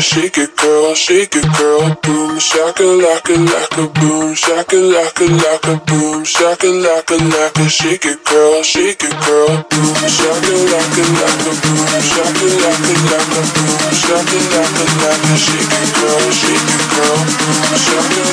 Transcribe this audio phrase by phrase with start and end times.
[0.00, 1.96] Shake it, girl, shake it, girl.
[2.02, 7.68] Boom, shaka, laka, laka, boom, shaka, laka, laka, boom, shaka, laka, laka.
[7.68, 9.48] Shake it, girl, shake it, girl.
[9.70, 15.36] Boom, shaka, laka, laka, boom, shaka, laka, laka, boom, shaka, laka, laka.
[15.36, 17.18] Shake it, girl, shake it, girl.
[17.38, 18.23] Boom, shaka.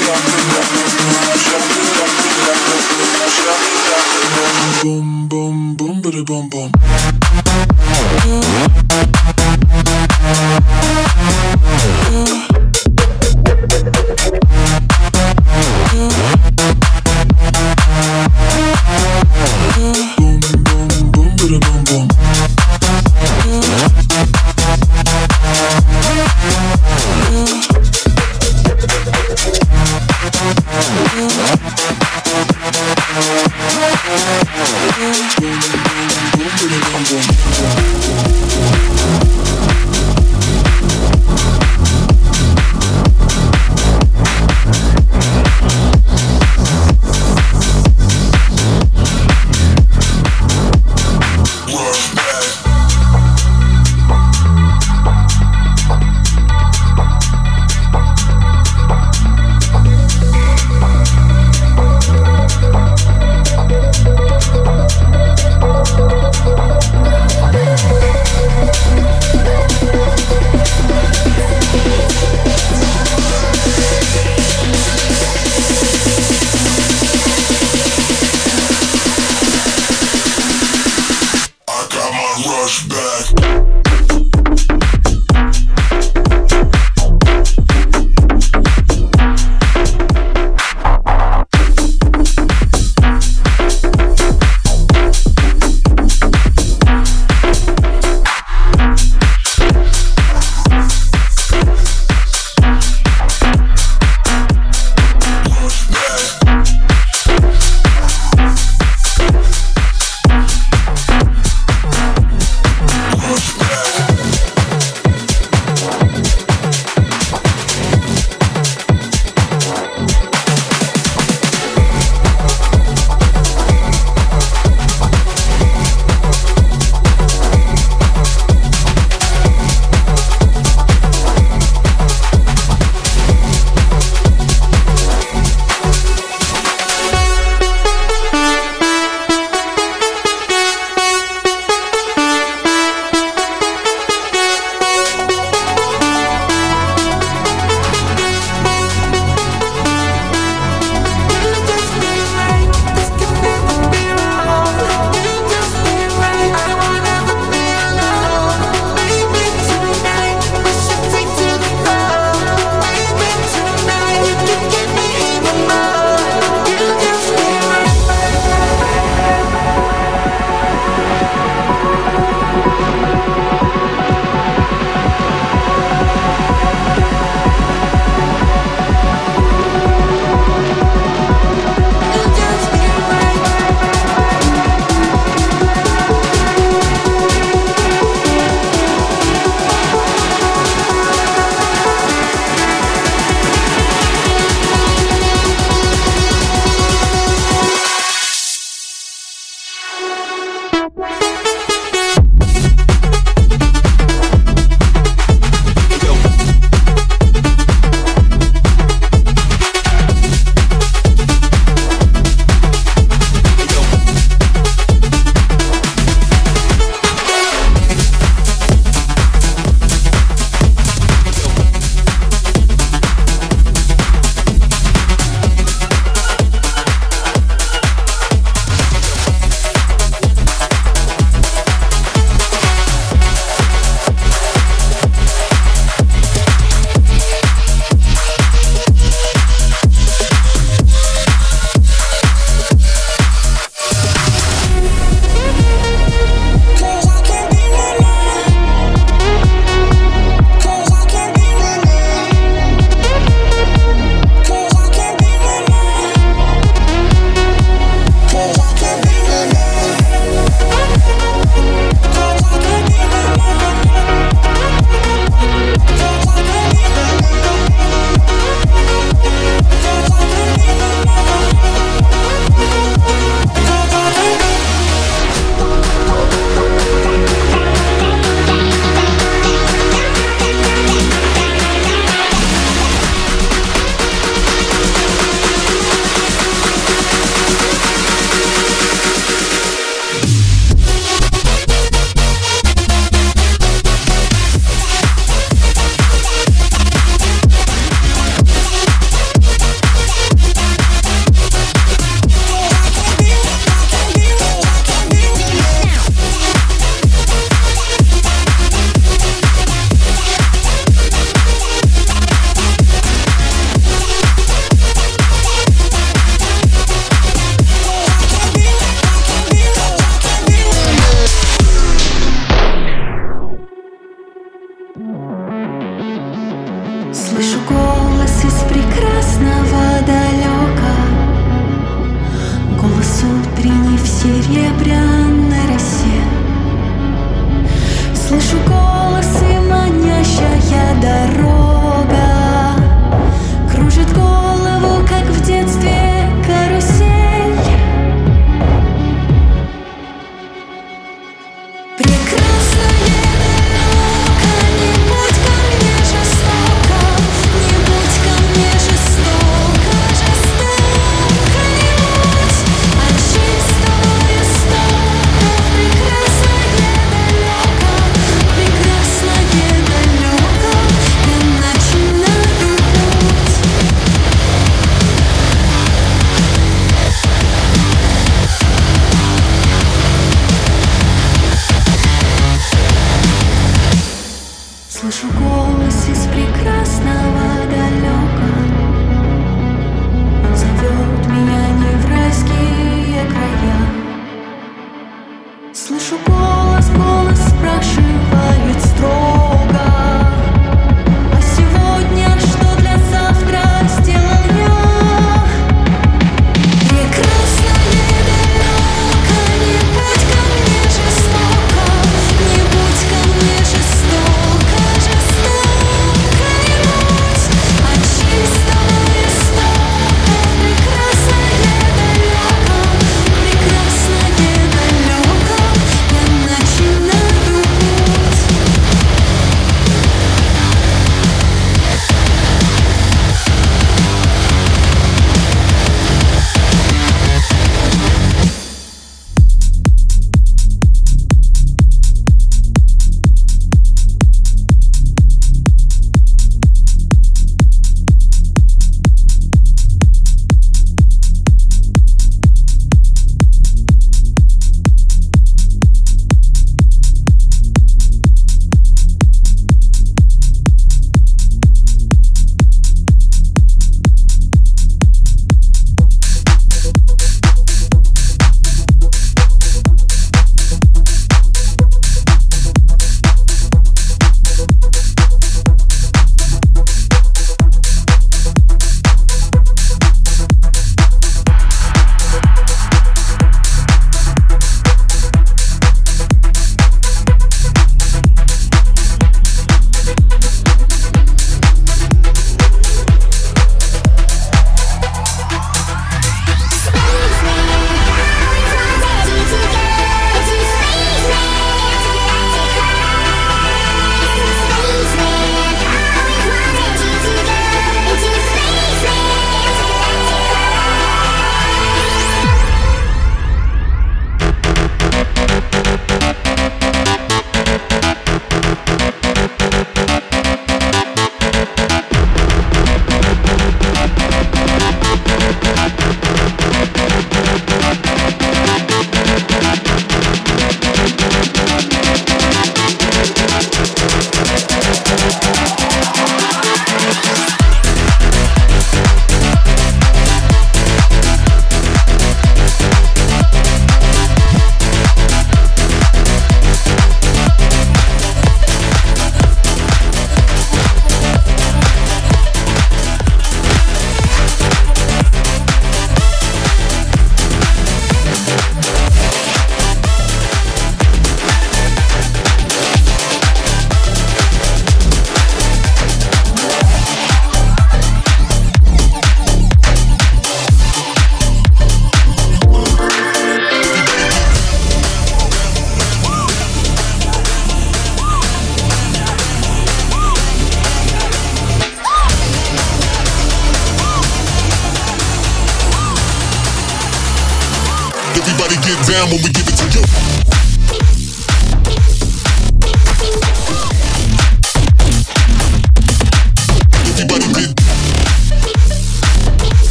[589.23, 590.51] Everybody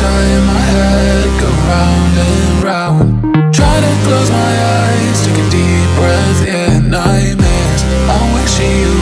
[0.00, 3.54] Ghosts are in my head, go round and round.
[3.54, 8.99] Try to close my eyes, take a deep breath, yeah, nightmares I'm wishing you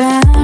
[0.00, 0.39] drown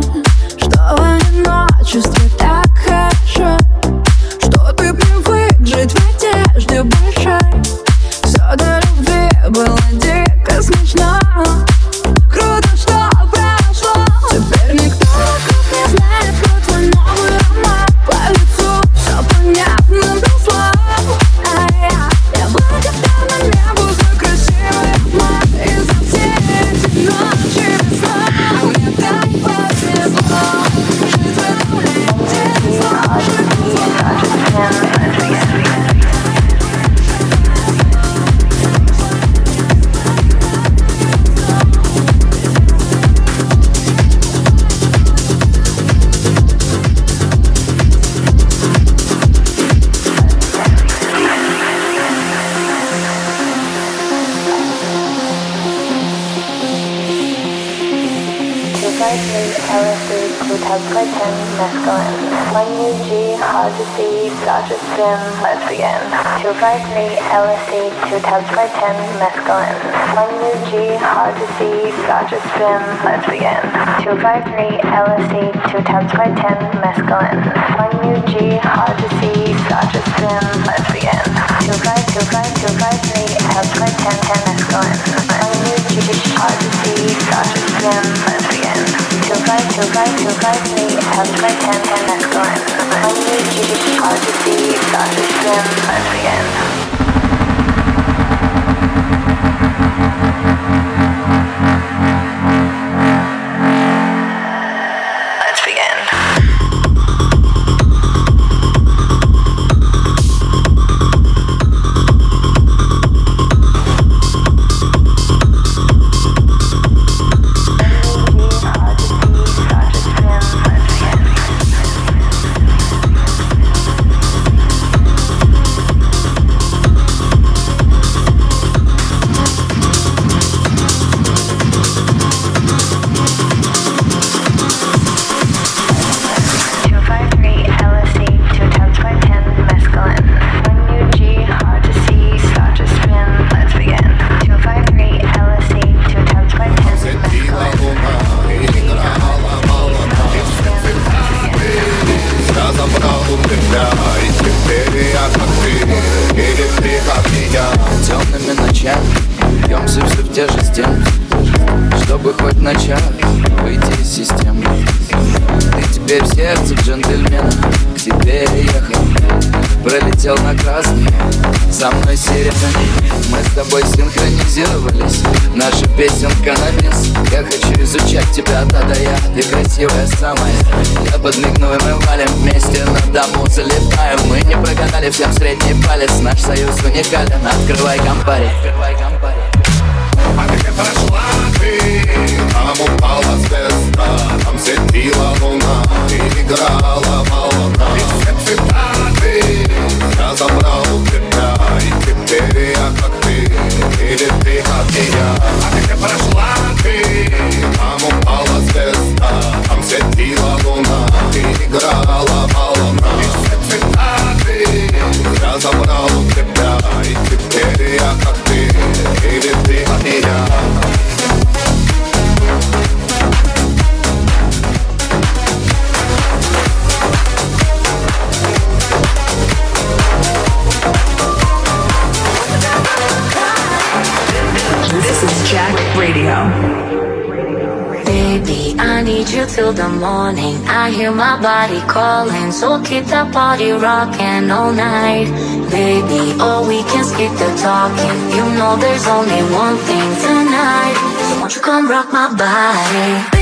[239.56, 240.56] till the morning.
[240.68, 245.28] I hear my body calling So keep the party rocking all night.
[245.70, 248.18] Baby, oh we can skip the talking.
[248.36, 250.96] You know there's only one thing tonight.
[251.28, 253.35] So won't you come rock my body?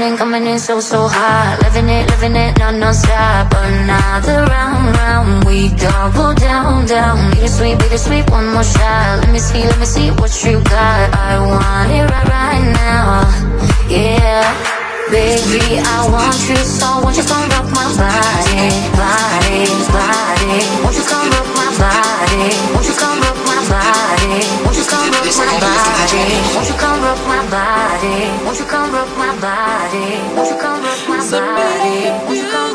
[0.00, 1.60] coming in, coming in so, so hot.
[1.62, 7.30] Living it, living it, not non-stop Another round, round, we double down, down.
[7.30, 9.20] Need a sweet, need a sweet, one more shot.
[9.20, 11.14] Let me see, let me see what you got.
[11.14, 13.28] I want it right, right now,
[13.88, 14.80] yeah
[15.10, 20.82] Baby, I want you so, won't you come rock my body, body, body?
[20.82, 21.29] Won't you come
[21.80, 22.52] body?
[22.72, 24.44] Won't you come rub my body?
[24.64, 26.24] Won't you come rub my body?
[26.54, 28.16] Won't you come rub my body?
[28.44, 30.20] Won't you come rub my body?
[30.36, 32.12] Won't you come rub my body?
[32.28, 32.69] Won't you come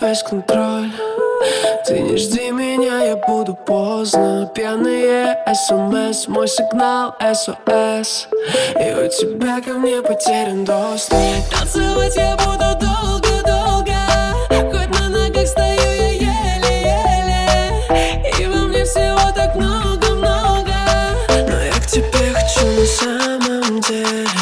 [0.00, 0.90] весь контроль.
[1.86, 4.50] Ты не жди меня, я буду поздно.
[4.54, 8.28] Пьяные смс, мой сигнал СОС
[8.78, 11.16] И у тебя ко мне потерян доступ.
[11.50, 13.96] Танцевать я буду долго-долго.
[14.48, 17.62] Хоть на ногах стою я еле-еле.
[18.38, 20.74] И во мне всего так много-много.
[21.28, 24.39] Но я к тебе хочу на самом деле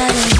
[0.00, 0.39] body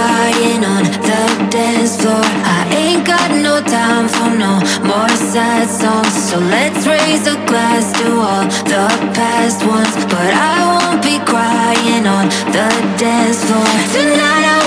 [0.00, 1.22] crying on the
[1.52, 2.24] dance floor.
[2.58, 4.52] I ain't got no time for no
[4.90, 6.14] more sad songs.
[6.28, 8.86] So let's raise a glass to all the
[9.18, 9.94] past ones.
[10.12, 12.26] But I won't be crying on
[12.56, 12.68] the
[13.02, 14.44] dance floor tonight.
[14.56, 14.59] I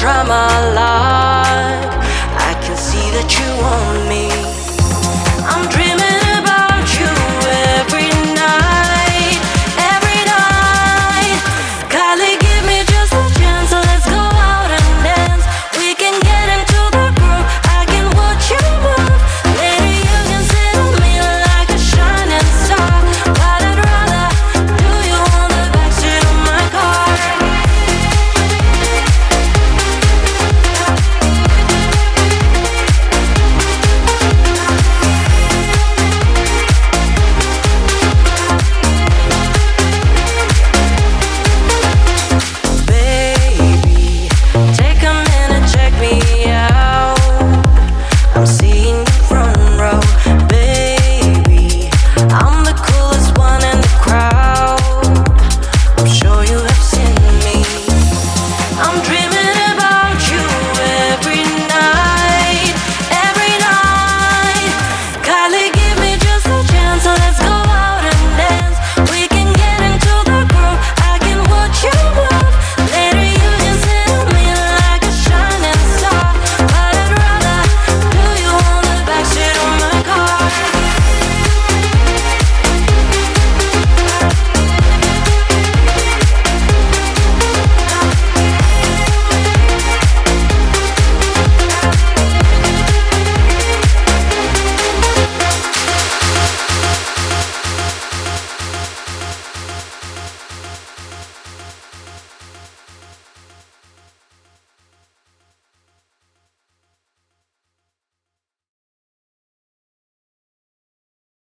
[0.00, 1.92] drama lot.
[2.48, 4.29] I can see that you want me.